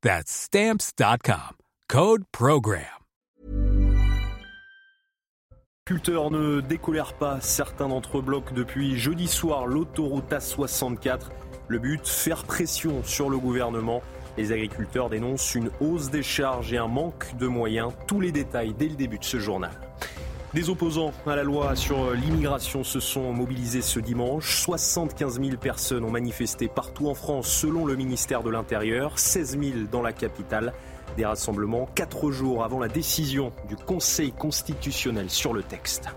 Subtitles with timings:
[0.00, 1.56] That's Stamps.com.
[1.88, 2.84] Code Program.
[5.84, 7.40] Culteurs ne décolèrent pas.
[7.40, 11.30] Certains d'entre eux bloquent depuis jeudi soir l'autoroute A64.
[11.66, 14.02] Le but, faire pression sur le gouvernement.
[14.36, 17.92] Les agriculteurs dénoncent une hausse des charges et un manque de moyens.
[18.06, 19.72] Tous les détails dès le début de ce journal.
[20.54, 24.62] Des opposants à la loi sur l'immigration se sont mobilisés ce dimanche.
[24.62, 29.78] 75 000 personnes ont manifesté partout en France selon le ministère de l'Intérieur, 16 000
[29.92, 30.72] dans la capitale.
[31.18, 36.08] Des rassemblements quatre jours avant la décision du Conseil constitutionnel sur le texte.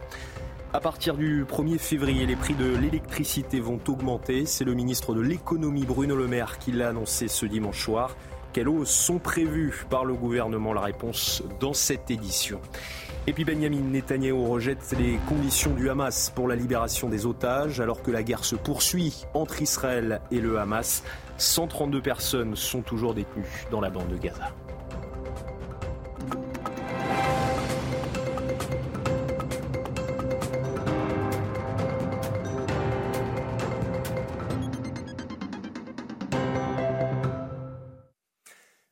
[0.72, 4.46] À partir du 1er février, les prix de l'électricité vont augmenter.
[4.46, 8.16] C'est le ministre de l'économie Bruno Le Maire qui l'a annoncé ce dimanche soir.
[8.54, 10.72] Quelles hausses sont prévues par le gouvernement?
[10.72, 12.62] La réponse dans cette édition.
[13.27, 18.02] Et puis Benjamin Netanyahu rejette les conditions du Hamas pour la libération des otages alors
[18.02, 21.03] que la guerre se poursuit entre Israël et le Hamas.
[21.38, 24.52] 132 personnes sont toujours détenues dans la bande de Gaza.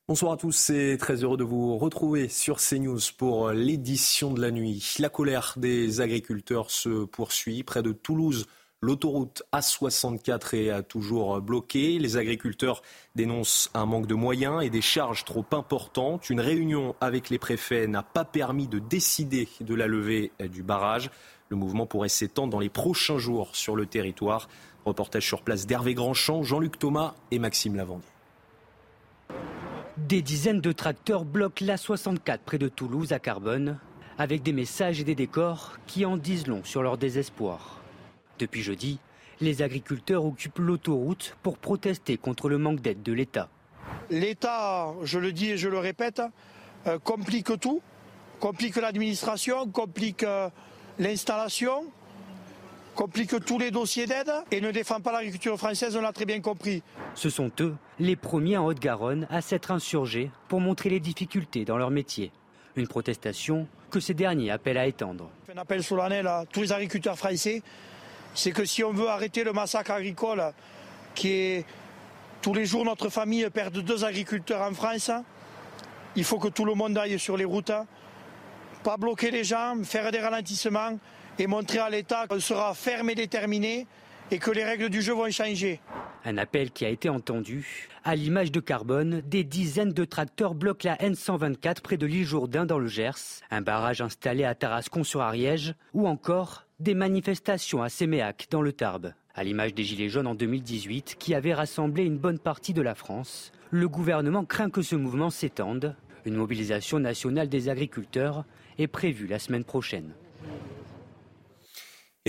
[0.09, 4.50] Bonsoir à tous et très heureux de vous retrouver sur CNews pour l'édition de la
[4.50, 4.96] nuit.
[4.97, 8.48] La colère des agriculteurs se poursuit près de Toulouse.
[8.81, 12.00] L'autoroute A64 est toujours bloquée.
[12.00, 12.81] Les agriculteurs
[13.14, 16.31] dénoncent un manque de moyens et des charges trop importantes.
[16.31, 21.12] Une réunion avec les préfets n'a pas permis de décider de la levée du barrage.
[21.50, 24.50] Le mouvement pourrait s'étendre dans les prochains jours sur le territoire.
[24.86, 28.09] Reportage sur place d'Hervé Grandchamp, Jean-Luc Thomas et Maxime Lavandier.
[30.08, 33.80] Des dizaines de tracteurs bloquent l'A64 près de Toulouse à Carbone,
[34.18, 37.82] avec des messages et des décors qui en disent long sur leur désespoir.
[38.40, 39.00] Depuis jeudi,
[39.42, 43.50] les agriculteurs occupent l'autoroute pour protester contre le manque d'aide de l'État.
[44.10, 46.22] L'État, je le dis et je le répète,
[46.88, 47.81] euh, complique tout,
[48.40, 50.50] complique l'administration, complique euh,
[50.98, 51.86] l'installation,
[53.00, 56.42] complique tous les dossiers d'aide et ne défend pas l'agriculture française, on l'a très bien
[56.42, 56.84] compris.
[57.16, 61.78] Ce sont eux, les premiers en Haute-Garonne, à s'être insurgés pour montrer les difficultés dans
[61.78, 62.34] leur métier.
[62.76, 65.30] Une protestation que ces derniers appellent à étendre.
[65.50, 67.64] Un appel solennel à tous les agriculteurs français,
[68.36, 70.52] c'est que si on veut arrêter le massacre agricole,
[71.16, 71.66] qui est
[72.42, 75.10] tous les jours notre famille perd deux agriculteurs en France,
[76.18, 77.72] il faut que tout le monde aille sur les routes,
[78.84, 81.00] pas bloquer les gens, faire des ralentissements
[81.40, 83.88] et montrer à l'État qu'on sera ferme et déterminé
[84.32, 85.80] et que les règles du jeu vont changer.
[86.26, 87.88] Un appel qui a été entendu.
[88.04, 92.66] À l'image de Carbone, des dizaines de tracteurs bloquent la N124 près de l'île Jourdain
[92.66, 97.90] dans le Gers, un barrage installé à Tarascon sur Ariège, ou encore des manifestations à
[97.90, 99.14] Séméac dans le Tarbes.
[99.34, 102.96] À l'image des Gilets jaunes en 2018 qui avaient rassemblé une bonne partie de la
[102.96, 105.96] France, le gouvernement craint que ce mouvement s'étende.
[106.26, 108.44] Une mobilisation nationale des agriculteurs
[108.78, 110.14] est prévue la semaine prochaine.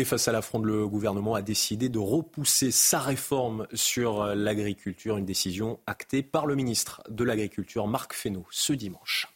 [0.04, 5.78] Face à l'affront, le gouvernement a décidé de repousser sa réforme sur l'agriculture, une décision
[5.86, 9.28] actée par le ministre de l'Agriculture, Marc Fesneau, ce dimanche.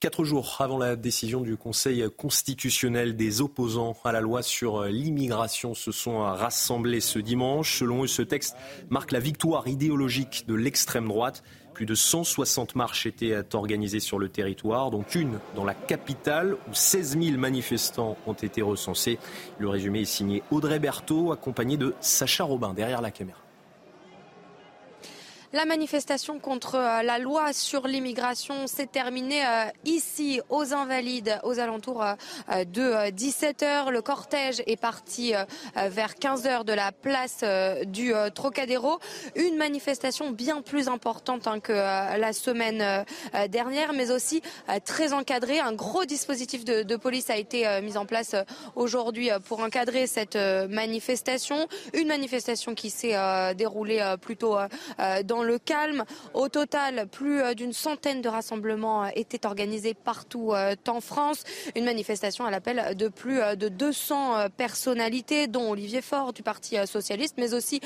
[0.00, 5.74] Quatre jours avant la décision du Conseil constitutionnel, des opposants à la loi sur l'immigration
[5.74, 7.78] se sont rassemblés ce dimanche.
[7.78, 8.56] Selon eux, ce texte
[8.90, 11.42] marque la victoire idéologique de l'extrême droite.
[11.78, 16.74] Plus de 160 marches étaient organisées sur le territoire, dont une dans la capitale où
[16.74, 19.16] 16 000 manifestants ont été recensés.
[19.60, 23.38] Le résumé est signé Audrey Berthaud, accompagné de Sacha Robin derrière la caméra.
[25.54, 31.58] La manifestation contre euh, la loi sur l'immigration s'est terminée euh, ici aux Invalides aux
[31.58, 33.88] alentours euh, de 17h.
[33.88, 35.32] Le cortège est parti
[35.74, 37.44] vers 15h de la place
[37.86, 38.98] du Trocadéro.
[39.36, 43.04] Une manifestation bien plus importante hein, que la semaine
[43.48, 44.42] dernière, mais aussi
[44.84, 45.60] très encadrée.
[45.60, 48.34] Un gros dispositif de, police a été mis en place
[48.76, 51.66] aujourd'hui pour encadrer cette manifestation.
[51.94, 53.16] Une manifestation qui s'est
[53.54, 54.56] déroulée plutôt
[55.24, 56.04] dans le calme.
[56.34, 61.44] Au total, plus euh, d'une centaine de rassemblements euh, étaient organisés partout euh, en France.
[61.76, 67.34] Une manifestation à l'appel de plus de 200 personnalités, dont Olivier Faure du Parti socialiste,
[67.36, 67.80] mais aussi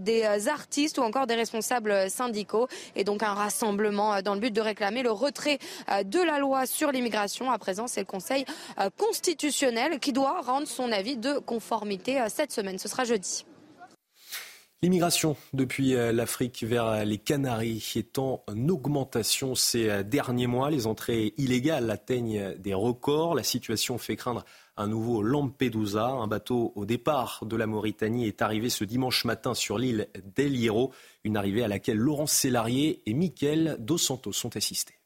[0.00, 2.68] des artistes ou encore des responsables syndicaux.
[2.94, 5.58] Et donc un rassemblement dans le but de réclamer le retrait
[6.04, 7.50] de la loi sur l'immigration.
[7.50, 8.44] À présent, c'est le Conseil
[8.96, 12.78] constitutionnel qui doit rendre son avis de conformité cette semaine.
[12.78, 13.44] Ce sera jeudi.
[14.84, 20.70] L'immigration depuis euh, l'Afrique vers euh, les Canaries est en augmentation ces euh, derniers mois.
[20.70, 23.34] Les entrées illégales atteignent des records.
[23.34, 24.44] La situation fait craindre
[24.76, 26.08] un nouveau Lampedusa.
[26.08, 30.54] Un bateau au départ de la Mauritanie est arrivé ce dimanche matin sur l'île d'El
[30.54, 30.92] Hierro.
[31.24, 34.98] Une arrivée à laquelle Laurence Sélarié et Mickaël Dos Santos sont assistés.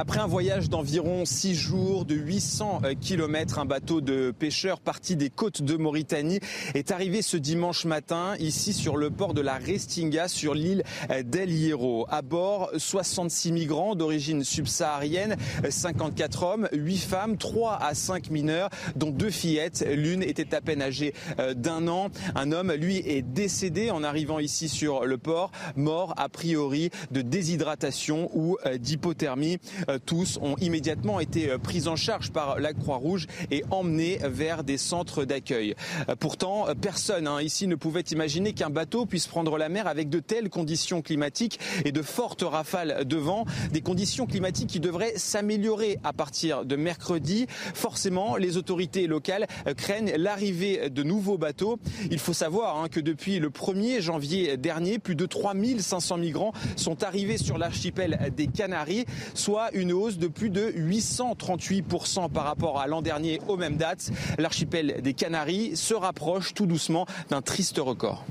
[0.00, 5.14] Après un voyage d'environ 6 jours, de 800 euh, km, un bateau de pêcheurs parti
[5.14, 6.40] des côtes de Mauritanie
[6.72, 11.22] est arrivé ce dimanche matin ici sur le port de la Restinga sur l'île euh,
[11.22, 12.06] d'El Hierro.
[12.08, 15.36] À bord, 66 migrants d'origine subsaharienne,
[15.68, 19.84] 54 hommes, 8 femmes, 3 à 5 mineurs, dont deux fillettes.
[19.86, 22.08] L'une était à peine âgée euh, d'un an.
[22.36, 27.20] Un homme, lui, est décédé en arrivant ici sur le port, mort a priori de
[27.20, 29.58] déshydratation ou d'hypothermie.
[29.90, 34.64] Euh, tous ont immédiatement été euh, pris en charge par la Croix-Rouge et emmenés vers
[34.64, 35.74] des centres d'accueil.
[36.08, 40.08] Euh, pourtant, personne hein, ici ne pouvait imaginer qu'un bateau puisse prendre la mer avec
[40.08, 45.14] de telles conditions climatiques et de fortes rafales de vent, des conditions climatiques qui devraient
[45.16, 47.46] s'améliorer à partir de mercredi.
[47.48, 49.46] Forcément, les autorités locales
[49.76, 51.78] craignent l'arrivée de nouveaux bateaux.
[52.10, 57.02] Il faut savoir hein, que depuis le 1er janvier dernier, plus de 3500 migrants sont
[57.02, 59.04] arrivés sur l'archipel des Canaries,
[59.34, 64.10] soit une hausse de plus de 838% par rapport à l'an dernier aux mêmes dates.
[64.38, 68.24] L'archipel des Canaries se rapproche tout doucement d'un triste record.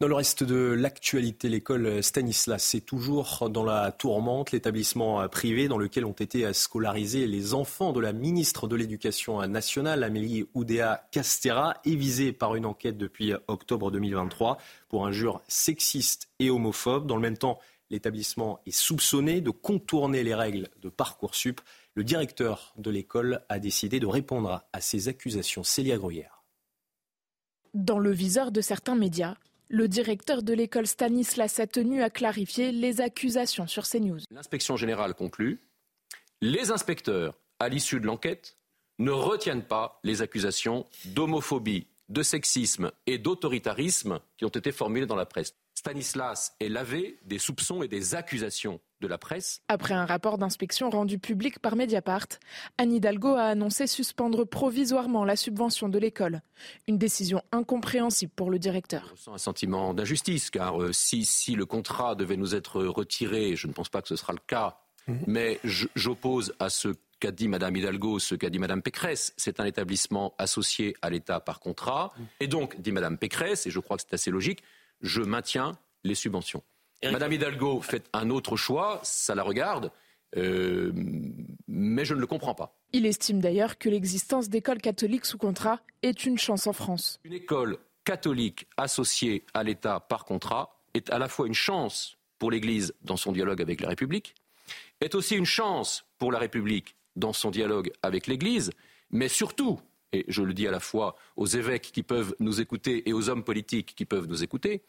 [0.00, 4.52] Dans le reste de l'actualité, l'école Stanislas est toujours dans la tourmente.
[4.52, 10.04] L'établissement privé dans lequel ont été scolarisés les enfants de la ministre de l'Éducation nationale,
[10.04, 16.48] Amélie Oudéa Castera, est visé par une enquête depuis octobre 2023 pour injures sexistes et
[16.48, 17.08] homophobes.
[17.08, 17.58] Dans le même temps,
[17.90, 21.60] L'établissement est soupçonné de contourner les règles de Parcoursup.
[21.94, 25.64] Le directeur de l'école a décidé de répondre à ces accusations.
[25.64, 26.42] Célia Gruyère.
[27.74, 29.36] Dans le viseur de certains médias,
[29.68, 34.20] le directeur de l'école Stanislas a tenu à clarifier les accusations sur CNews.
[34.30, 35.60] L'inspection générale conclut
[36.40, 38.58] les inspecteurs, à l'issue de l'enquête,
[39.00, 45.16] ne retiennent pas les accusations d'homophobie, de sexisme et d'autoritarisme qui ont été formulées dans
[45.16, 45.54] la presse.
[45.78, 49.62] Stanislas est lavé des soupçons et des accusations de la presse.
[49.68, 52.26] Après un rapport d'inspection rendu public par Mediapart,
[52.78, 56.42] Anne Hidalgo a annoncé suspendre provisoirement la subvention de l'école.
[56.88, 59.04] Une décision incompréhensible pour le directeur.
[59.06, 63.54] Je ressens un sentiment d'injustice, car euh, si, si, le contrat devait nous être retiré,
[63.54, 65.20] je ne pense pas que ce sera le cas, mhm.
[65.28, 65.60] mais
[65.94, 66.88] j'oppose à ce
[67.20, 69.32] qu'a dit Mme Hidalgo, ce qu'a dit Mme Pécresse.
[69.36, 72.12] C'est un établissement associé à l'État par contrat.
[72.18, 72.26] Mhm.
[72.40, 74.64] Et donc, dit Mme Pécresse, et je crois que c'est assez logique,
[75.00, 76.62] je maintiens les subventions.
[77.02, 79.92] Madame Hidalgo fait un autre choix, ça la regarde,
[80.36, 80.92] euh,
[81.68, 82.76] mais je ne le comprends pas.
[82.92, 87.20] Il estime d'ailleurs que l'existence d'écoles catholiques sous contrat est une chance en France.
[87.24, 92.50] Une école catholique associée à l'État par contrat est à la fois une chance pour
[92.50, 94.34] l'Église dans son dialogue avec la République,
[95.00, 98.70] est aussi une chance pour la République dans son dialogue avec l'Église,
[99.10, 99.80] mais surtout
[100.12, 103.28] et je le dis à la fois aux évêques qui peuvent nous écouter et aux
[103.28, 104.82] hommes politiques qui peuvent nous écouter,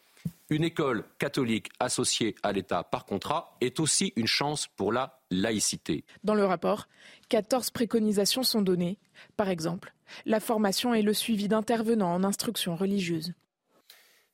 [0.50, 6.04] une école catholique associée à l'État par contrat est aussi une chance pour la laïcité.
[6.24, 6.88] Dans le rapport,
[7.28, 8.98] 14 préconisations sont données.
[9.36, 9.94] Par exemple,
[10.26, 13.32] la formation et le suivi d'intervenants en instruction religieuse.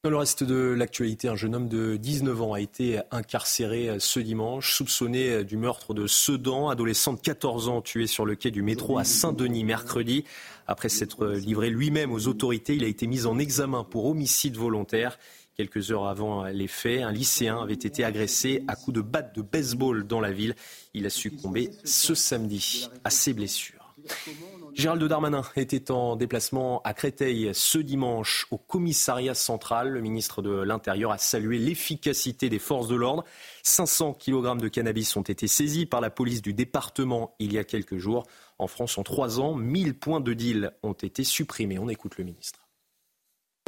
[0.06, 4.20] Dans le reste de l'actualité, un jeune homme de 19 ans a été incarcéré ce
[4.20, 8.62] dimanche, soupçonné du meurtre de Sedan, adolescent de 14 ans tué sur le quai du
[8.62, 10.22] métro à Saint-Denis mercredi.
[10.68, 15.18] Après s'être livré lui-même aux autorités, il a été mis en examen pour homicide volontaire.
[15.56, 19.42] Quelques heures avant les faits, un lycéen avait été agressé à coups de batte de
[19.42, 20.54] baseball dans la ville.
[20.94, 23.75] Il a succombé ce samedi à ses blessures.
[24.74, 29.88] Gérald Darmanin était en déplacement à Créteil ce dimanche au commissariat central.
[29.88, 33.24] Le ministre de l'Intérieur a salué l'efficacité des forces de l'ordre.
[33.62, 37.64] 500 kg de cannabis ont été saisis par la police du département il y a
[37.64, 38.24] quelques jours.
[38.58, 41.78] En France, en trois ans, 1000 points de deal ont été supprimés.
[41.78, 42.60] On écoute le ministre.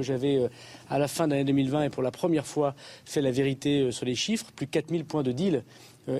[0.00, 0.48] J'avais, euh,
[0.88, 3.90] à la fin de l'année 2020 et pour la première fois, fait la vérité euh,
[3.90, 4.46] sur les chiffres.
[4.54, 5.64] Plus de 4000 points de deal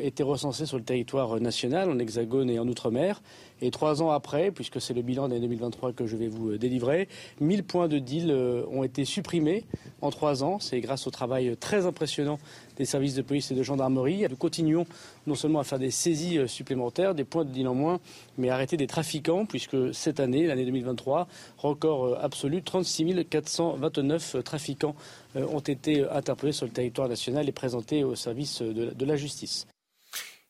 [0.03, 3.23] étaient recensés sur le territoire national, en Hexagone et en Outre-mer.
[3.61, 6.59] Et trois ans après, puisque c'est le bilan d'année 2023 que je vais vous euh,
[6.59, 7.09] délivrer,
[7.41, 9.65] 1000 points de deal euh, ont été supprimés
[10.01, 10.61] en trois ans.
[10.61, 12.39] C'est grâce au travail très impressionnant
[12.77, 14.25] des services de police et de gendarmerie.
[14.29, 14.87] Nous continuons
[15.27, 17.99] non seulement à faire des saisies supplémentaires, des points de deal en moins,
[18.37, 21.27] mais à arrêter des trafiquants, puisque cette année, l'année 2023,
[21.59, 24.95] record absolu, 36 429 trafiquants
[25.35, 29.67] ont été interpellés sur le territoire national et présentés au service de la justice.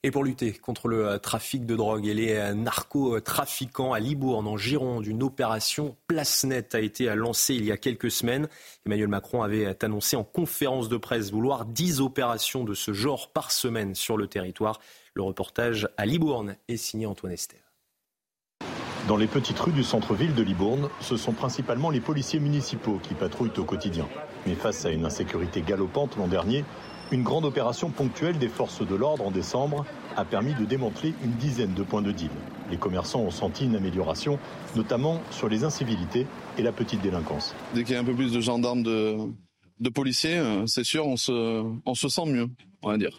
[0.05, 4.47] Et pour lutter contre le euh, trafic de drogue et les euh, narcotrafiquants à Libourne,
[4.47, 8.49] en Gironde, une opération Place Net a été euh, lancée il y a quelques semaines.
[8.87, 13.50] Emmanuel Macron avait annoncé en conférence de presse vouloir 10 opérations de ce genre par
[13.50, 14.78] semaine sur le territoire.
[15.14, 17.59] Le reportage à Libourne est signé Antoine Estève.
[19.09, 23.14] Dans les petites rues du centre-ville de Libourne, ce sont principalement les policiers municipaux qui
[23.14, 24.07] patrouillent au quotidien.
[24.47, 26.64] Mais face à une insécurité galopante l'an dernier,
[27.11, 29.87] une grande opération ponctuelle des forces de l'ordre en décembre
[30.17, 32.31] a permis de démanteler une dizaine de points de deal.
[32.71, 34.38] Les commerçants ont senti une amélioration,
[34.77, 36.27] notamment sur les incivilités
[36.59, 37.55] et la petite délinquance.
[37.75, 39.17] Dès qu'il y a un peu plus de gendarmes, de,
[39.81, 42.49] de policiers, euh, c'est sûr, on se, on se sent mieux,
[42.83, 43.19] on va dire.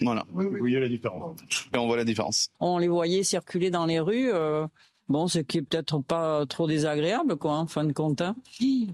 [0.00, 0.24] Voilà.
[0.30, 1.38] Vous voyez la différence.
[1.74, 2.50] Et on voit la différence.
[2.60, 4.30] On les voyait circuler dans les rues.
[4.32, 4.66] Euh,
[5.08, 8.20] Bon, ce qui est peut-être pas trop désagréable, quoi, en fin de compte.
[8.20, 8.34] Hein.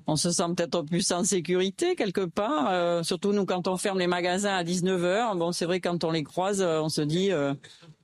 [0.07, 3.99] On se sent peut-être plus en sécurité quelque part, euh, surtout nous quand on ferme
[3.99, 5.38] les magasins à 19h.
[5.38, 7.54] Bon, c'est vrai quand on les croise, euh, on se dit euh,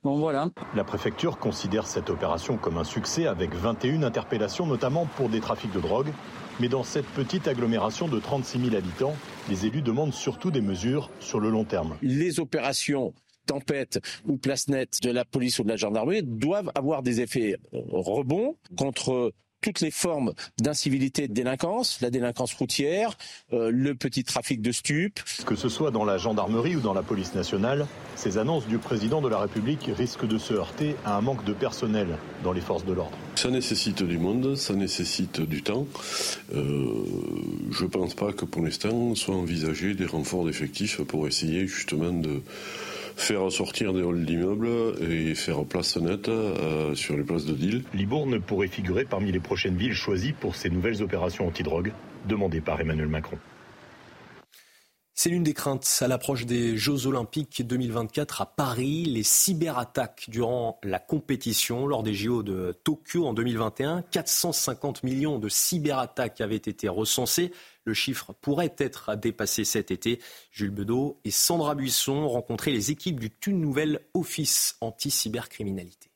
[0.05, 0.49] bon voilà.
[0.75, 5.73] La préfecture considère cette opération comme un succès avec 21 interpellations notamment pour des trafics
[5.73, 6.13] de drogue.
[6.61, 9.15] Mais dans cette petite agglomération de 36 000 habitants,
[9.49, 11.97] les élus demandent surtout des mesures sur le long terme.
[12.03, 13.13] Les opérations
[13.49, 17.57] tempête ou place nette de la police ou de la gendarmerie doivent avoir des effets
[17.75, 23.17] euh, rebonds contre toutes les formes d'incivilité et de délinquance, la délinquance routière,
[23.53, 25.21] euh, le petit trafic de stupes.
[25.47, 29.21] Que ce soit dans la gendarmerie ou dans la police nationale, ces annonces du président
[29.21, 32.07] de la République risquent de se heurter à un manque de personnel
[32.45, 33.17] dans les forces de l'ordre.
[33.35, 35.87] Ça nécessite du monde, ça nécessite du temps.
[36.55, 37.05] Euh,
[37.71, 42.13] je ne pense pas que pour l'instant soit envisagé des renforts d'effectifs pour essayer justement
[42.13, 42.43] de
[43.19, 44.69] faire sortir des halls d'immeubles
[45.01, 47.85] et faire place nette euh, sur les places de deal.
[47.93, 51.93] Libourne pourrait figurer parmi les prochaines villes choisies pour ces nouvelles opérations antidrogue
[52.27, 53.39] demandées par Emmanuel Macron.
[55.21, 59.05] C'est l'une des craintes à l'approche des Jeux Olympiques 2024 à Paris.
[59.05, 64.03] Les cyberattaques durant la compétition lors des JO de Tokyo en 2021.
[64.13, 67.51] 450 millions de cyberattaques avaient été recensées.
[67.89, 70.21] Le chiffre pourrait être dépassé cet été.
[70.51, 76.11] Jules Bedeau et Sandra Buisson ont les équipes du Thune Nouvelle Office anti-cybercriminalité.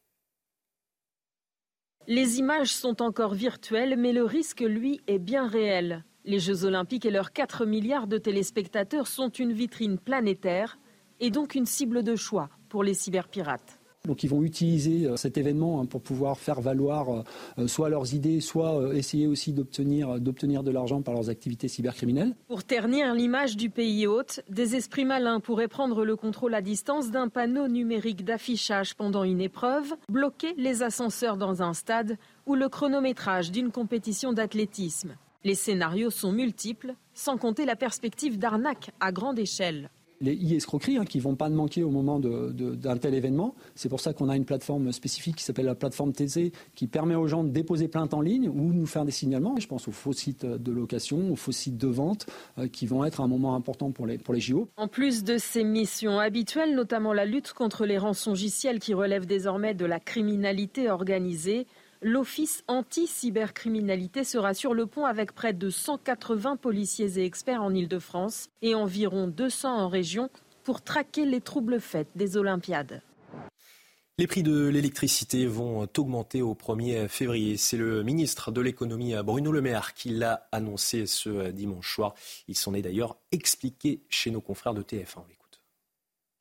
[2.07, 6.05] Les images sont encore virtuelles, mais le risque, lui, est bien réel.
[6.27, 10.79] Les Jeux olympiques et leurs 4 milliards de téléspectateurs sont une vitrine planétaire
[11.21, 13.82] et donc une cible de choix pour les cyberpirates.
[14.05, 17.23] Donc ils vont utiliser euh, cet événement hein, pour pouvoir faire valoir euh,
[17.59, 22.35] euh, soit leurs idées, soit essayer aussi d'obtenir, d'obtenir de l'argent par leurs activités cybercriminelles.
[22.49, 27.13] Pour ternir l'image du pays hôte, des esprits malins pourraient prendre le contrôle à distance
[27.13, 32.69] d'un panneau numérique d'affichage pendant une épreuve, bloquer les ascenseurs dans un stade ou le
[32.69, 35.15] chronométrage d'une compétition d'athlétisme.
[35.45, 39.91] Les scénarios sont multiples, sans compter la perspective d'arnaque à grande échelle
[40.23, 43.55] les e-escroqueries hein, qui ne vont pas manquer au moment d'un tel événement.
[43.75, 47.15] C'est pour ça qu'on a une plateforme spécifique qui s'appelle la plateforme TZ qui permet
[47.15, 49.57] aux gens de déposer plainte en ligne ou nous faire des signalements.
[49.59, 52.27] Je pense aux faux sites de location, aux faux sites de vente
[52.59, 54.69] euh, qui vont être un moment important pour les, pour les JO.
[54.77, 59.75] En plus de ces missions habituelles, notamment la lutte contre les rançongiciels qui relèvent désormais
[59.75, 61.67] de la criminalité organisée,
[62.05, 68.49] L'Office anti-cybercriminalité sera sur le pont avec près de 180 policiers et experts en Ile-de-France
[68.61, 70.29] et environ 200 en région
[70.65, 73.03] pour traquer les troubles faits des Olympiades.
[74.19, 77.57] Les prix de l'électricité vont augmenter au 1er février.
[77.57, 82.15] C'est le ministre de l'économie Bruno Le Maire qui l'a annoncé ce dimanche soir.
[82.49, 85.23] Il s'en est d'ailleurs expliqué chez nos confrères de TF1.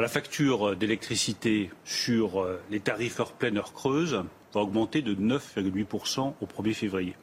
[0.01, 6.45] La facture d'électricité sur les tarifs heure pleine, heure creuse va augmenter de 9,8% au
[6.47, 7.15] 1er février.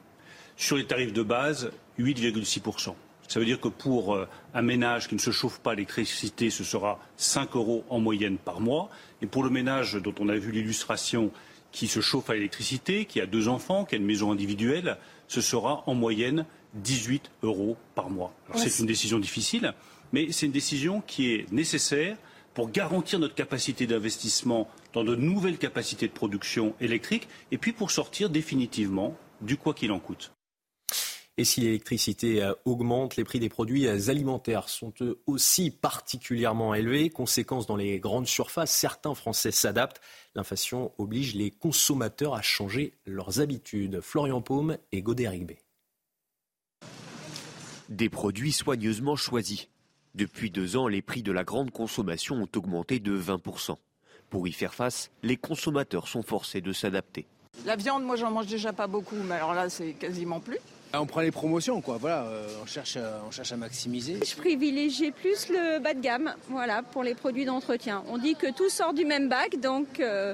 [0.55, 2.93] Sur les tarifs de base, 8,6%.
[3.27, 6.63] Ça veut dire que pour euh, un ménage qui ne se chauffe pas l'électricité, ce
[6.63, 8.89] sera 5 euros en moyenne par mois.
[9.21, 11.31] Et pour le ménage dont on a vu l'illustration
[11.73, 15.41] qui se chauffe à l'électricité, qui a deux enfants, qui a une maison individuelle, ce
[15.41, 16.45] sera en moyenne
[16.75, 18.33] 18 euros par mois.
[18.55, 19.73] C'est une décision difficile,
[20.13, 22.15] mais c'est une décision qui est nécessaire
[22.53, 27.91] pour garantir notre capacité d'investissement dans de nouvelles capacités de production électrique et puis pour
[27.91, 30.31] sortir définitivement du quoi qu'il en coûte.
[31.39, 36.73] Et si l'électricité euh, augmente, les prix des produits euh, alimentaires sont eux aussi particulièrement
[36.73, 37.09] élevés.
[37.09, 40.01] Conséquence dans les grandes surfaces, certains Français s'adaptent.
[40.35, 44.01] L'inflation oblige les consommateurs à changer leurs habitudes.
[44.01, 45.51] Florian Paume et Godéric B.
[47.87, 49.69] Des produits soigneusement choisis.
[50.15, 53.77] Depuis deux ans, les prix de la grande consommation ont augmenté de 20%.
[54.29, 57.27] Pour y faire face, les consommateurs sont forcés de s'adapter.
[57.65, 60.57] La viande, moi j'en mange déjà pas beaucoup, mais alors là c'est quasiment plus.
[60.93, 61.97] On prend les promotions, quoi.
[61.97, 62.97] Voilà, euh, on, cherche,
[63.27, 64.19] on cherche à maximiser.
[64.25, 68.03] Je privilégie plus le bas de gamme, voilà, pour les produits d'entretien.
[68.07, 70.33] On dit que tout sort du même bac, donc euh,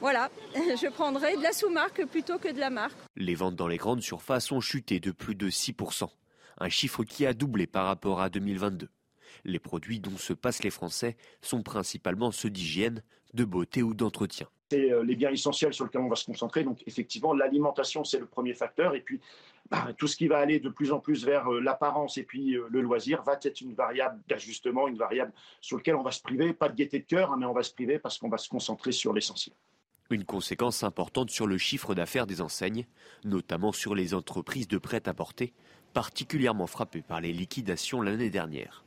[0.00, 2.96] voilà, je prendrai de la sous-marque plutôt que de la marque.
[3.16, 6.08] Les ventes dans les grandes surfaces ont chuté de plus de 6%,
[6.58, 8.88] un chiffre qui a doublé par rapport à 2022.
[9.44, 13.02] Les produits dont se passent les Français sont principalement ceux d'hygiène,
[13.34, 16.64] de beauté ou d'entretien c'est euh, les biens essentiels sur lesquels on va se concentrer.
[16.64, 18.94] Donc effectivement, l'alimentation, c'est le premier facteur.
[18.94, 19.20] Et puis,
[19.70, 22.56] bah, tout ce qui va aller de plus en plus vers euh, l'apparence et puis
[22.56, 26.22] euh, le loisir va être une variable d'ajustement, une variable sur laquelle on va se
[26.22, 28.38] priver, pas de gaieté de cœur, hein, mais on va se priver parce qu'on va
[28.38, 29.54] se concentrer sur l'essentiel.
[30.10, 32.86] Une conséquence importante sur le chiffre d'affaires des enseignes,
[33.24, 35.52] notamment sur les entreprises de prêt-à-porter,
[35.92, 38.84] particulièrement frappées par les liquidations l'année dernière.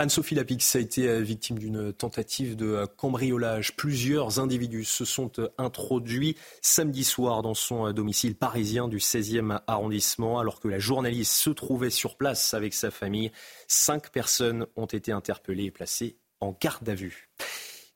[0.00, 3.74] Anne-Sophie Lapix a été euh, victime d'une tentative de euh, cambriolage.
[3.74, 10.38] Plusieurs individus se sont euh, introduits samedi soir dans son domicile parisien du 16e arrondissement
[10.38, 13.32] alors que la journaliste se trouvait sur place avec sa famille.
[13.66, 17.28] Cinq personnes ont été interpellées et placées en garde à vue.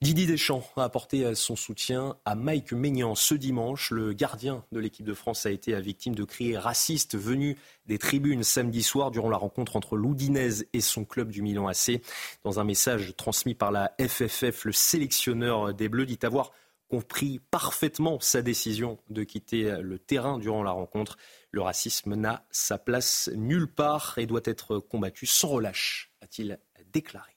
[0.03, 3.93] Didier Deschamps a apporté son soutien à Mike Maignan ce dimanche.
[3.93, 7.57] Le gardien de l'équipe de France a été victime de cris racistes venus
[7.87, 12.03] des tribunes samedi soir durant la rencontre entre l'Oudinez et son club du Milan AC.
[12.43, 16.51] Dans un message transmis par la FFF, le sélectionneur des Bleus dit avoir
[16.89, 21.17] compris parfaitement sa décision de quitter le terrain durant la rencontre.
[21.53, 26.59] Le racisme n'a sa place nulle part et doit être combattu sans relâche, a-t-il
[26.93, 27.32] déclaré.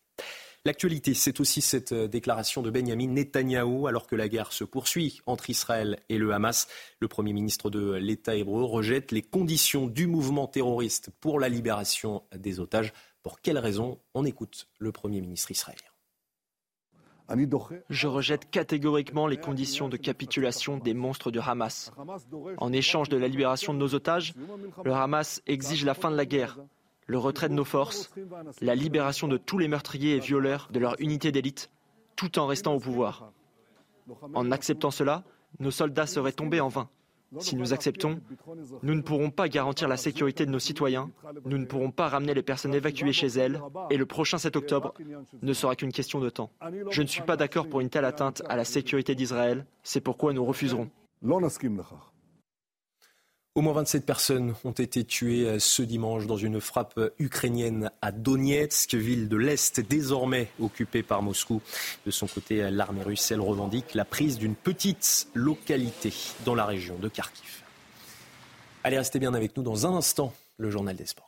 [0.65, 5.21] L'actualité, c'est aussi cette euh, déclaration de Benjamin Netanyahou alors que la guerre se poursuit
[5.27, 6.67] entre Israël et le Hamas.
[6.99, 12.23] Le Premier ministre de l'État hébreu rejette les conditions du mouvement terroriste pour la libération
[12.35, 12.93] des otages.
[13.21, 15.85] Pour quelles raisons On écoute le Premier ministre israélien.
[17.89, 21.91] Je rejette catégoriquement les conditions de capitulation des monstres du Hamas.
[22.57, 24.33] En échange de la libération de nos otages,
[24.83, 26.57] le Hamas exige la fin de la guerre,
[27.07, 28.11] le retrait de nos forces,
[28.61, 31.69] la libération de tous les meurtriers et violeurs de leur unité d'élite,
[32.15, 33.31] tout en restant au pouvoir.
[34.33, 35.23] En acceptant cela,
[35.59, 36.89] nos soldats seraient tombés en vain.
[37.39, 38.21] Si nous acceptons,
[38.83, 41.09] nous ne pourrons pas garantir la sécurité de nos citoyens,
[41.45, 44.93] nous ne pourrons pas ramener les personnes évacuées chez elles, et le prochain 7 octobre
[45.41, 46.51] ne sera qu'une question de temps.
[46.91, 50.33] Je ne suis pas d'accord pour une telle atteinte à la sécurité d'Israël, c'est pourquoi
[50.33, 50.89] nous refuserons.
[53.57, 58.11] Au moins 27 personnes ont été tuées euh, ce dimanche dans une frappe ukrainienne à
[58.11, 61.61] Donetsk, ville de l'Est désormais occupée par Moscou.
[62.05, 66.11] De son côté, l'armée russe, elle revendique la prise d'une petite localité
[66.43, 67.63] dans la région de Kharkiv.
[68.83, 71.24] Allez, restez bien avec nous dans un instant, le journal des sports.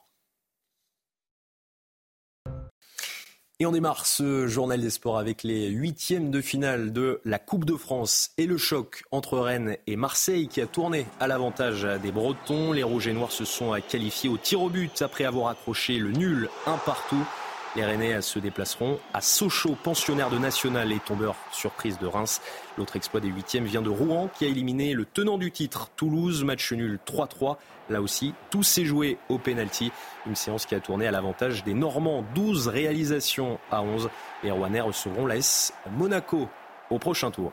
[3.59, 7.65] Et on démarre ce journal des sports avec les huitièmes de finale de la Coupe
[7.65, 12.11] de France et le choc entre Rennes et Marseille qui a tourné à l'avantage des
[12.11, 12.71] Bretons.
[12.71, 16.11] Les Rouges et Noirs se sont qualifiés au tir au but après avoir accroché le
[16.11, 17.25] nul un partout.
[17.75, 22.41] Les Rennais se déplaceront à Sochaux, pensionnaire de National et tombeur surprise de Reims.
[22.77, 26.43] L'autre exploit des huitièmes vient de Rouen qui a éliminé le tenant du titre, Toulouse,
[26.43, 27.57] match nul 3-3.
[27.89, 29.91] Là aussi, tout s'est joué au pénalty.
[30.25, 32.23] Une séance qui a tourné à l'avantage des Normands.
[32.33, 34.09] 12 réalisations à 11.
[34.43, 36.47] Les Rouennais recevront l'AS Monaco
[36.89, 37.51] au prochain tour.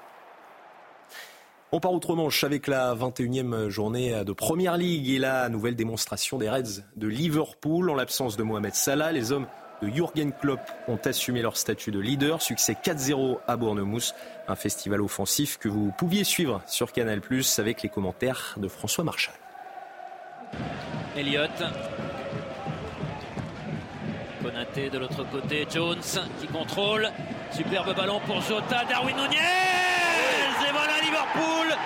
[1.71, 6.49] On part outre-Manche avec la 21e journée de Première Ligue et la nouvelle démonstration des
[6.49, 7.91] Reds de Liverpool.
[7.91, 9.49] En l'absence de Mohamed Salah, les hommes
[9.83, 12.43] de Jürgen Klopp ont assumé leur statut de leader.
[12.43, 14.15] Succès 4-0 à Bournemouth,
[14.49, 17.21] un festival offensif que vous pouviez suivre sur Canal+,
[17.59, 19.35] avec les commentaires de François Marchal.
[21.17, 21.51] Elliott.
[24.43, 26.03] Konaté de l'autre côté, Jones
[26.41, 27.11] qui contrôle.
[27.53, 31.77] Superbe ballon pour Jota, Darwin Nunez Et voilà Liverpool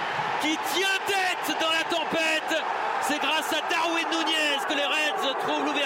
[0.40, 2.62] qui tient tête dans la tempête.
[3.02, 5.77] C'est grâce à Darwin Nunez que les Reds trouvent l'ouverture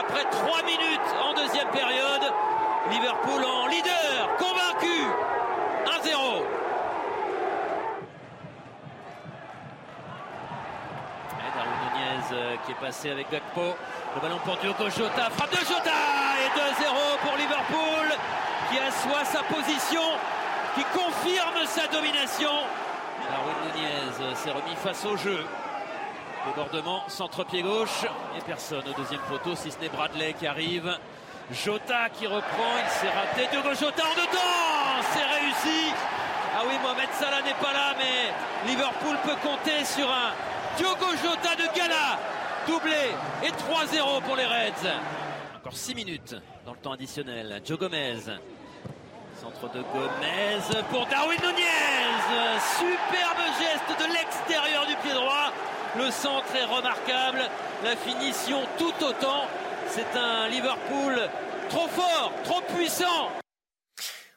[0.00, 2.24] après 3 minutes en deuxième période.
[2.90, 5.04] Liverpool en leader, convaincu
[5.86, 6.42] 1-0.
[12.32, 13.74] Euh, qui est passé avec Gakpo.
[14.14, 15.90] Le ballon pour Diogo Jota, frappe de Jota
[16.38, 16.86] et 2-0
[17.22, 18.06] pour Liverpool
[18.70, 20.02] qui assoit sa position,
[20.76, 22.52] qui confirme sa domination.
[23.28, 23.88] Darwin Nunez
[24.20, 25.44] euh, s'est remis face au jeu.
[26.46, 28.04] Débordement, centre-pied gauche.
[28.36, 30.90] Et personne au deuxième poteau, si ce n'est Bradley qui arrive.
[31.52, 33.48] Jota qui reprend, il s'est raté.
[33.50, 35.92] Diogo Jota en dedans C'est réussi
[36.56, 40.32] Ah oui, Mohamed Salah n'est pas là, mais Liverpool peut compter sur un
[40.76, 42.18] Diogo Jota de Gala.
[42.66, 43.10] Doublé
[43.42, 44.88] et 3-0 pour les Reds.
[45.56, 47.60] Encore 6 minutes dans le temps additionnel.
[47.66, 48.20] Joe Gomez.
[49.40, 52.60] Centre de Gomez pour Darwin Nunez.
[52.78, 55.52] Superbe geste de l'extérieur du pied droit.
[55.96, 57.40] Le centre est remarquable.
[57.82, 59.42] La finition tout autant.
[59.88, 61.18] C'est un Liverpool
[61.68, 63.28] trop fort, trop puissant.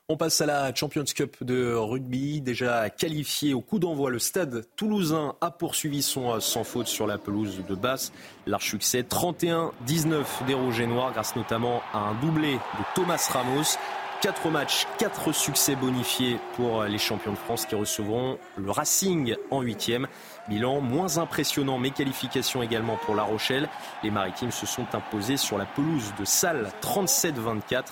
[0.10, 4.10] On passe à la Champions Cup de rugby, déjà qualifié au coup d'envoi.
[4.10, 8.12] Le stade toulousain a poursuivi son sans faute sur la pelouse de Basse.
[8.48, 13.78] Large succès 31-19 des Rouges Noirs grâce notamment à un doublé de Thomas Ramos.
[14.24, 19.60] Quatre matchs, quatre succès bonifiés pour les champions de France qui recevront le Racing en
[19.60, 20.08] huitième.
[20.48, 23.68] Bilan moins impressionnant, mais qualification également pour La Rochelle.
[24.02, 27.84] Les Maritimes se sont imposés sur la pelouse de Salle 37-24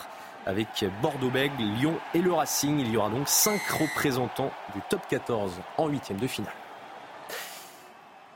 [0.46, 2.80] avec Bordeaux-Bègles, Lyon et le Racing.
[2.80, 6.54] Il y aura donc cinq représentants du top 14 en huitième de finale.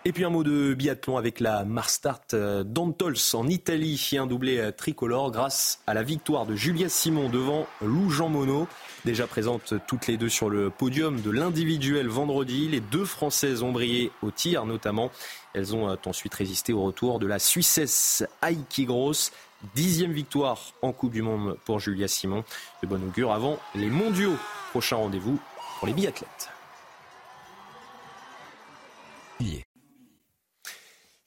[0.08, 4.60] Et puis un mot de biathlon avec la Marstart euh, d'Antols en Italie un doublé
[4.60, 8.68] euh, tricolore grâce à la victoire de Julia Simon devant Lou Jean Monod.
[9.04, 13.72] Déjà présentes toutes les deux sur le podium de l'individuel vendredi, les deux Françaises ont
[13.72, 15.10] brillé au tir notamment.
[15.56, 19.32] Elles ont euh, ensuite résisté au retour de la Suissesse Heike Gross.
[19.74, 22.44] Dixième victoire en Coupe du Monde pour Julia Simon.
[22.84, 24.36] De bon augure avant les mondiaux.
[24.70, 25.40] Prochain rendez-vous
[25.80, 26.52] pour les biathlètes.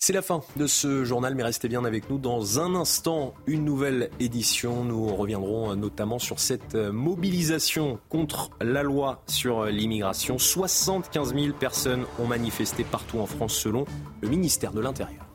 [0.01, 2.19] C'est la fin de ce journal, mais restez bien avec nous.
[2.19, 4.85] Dans un instant, une nouvelle édition.
[4.85, 10.39] Nous reviendrons notamment sur cette mobilisation contre la loi sur l'immigration.
[10.39, 13.87] 75 000 personnes ont manifesté partout en France selon
[14.21, 15.27] le ministère de l'Intérieur.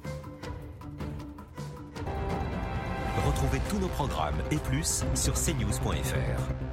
[3.27, 6.72] Retrouvez tous nos programmes et plus sur cnews.fr.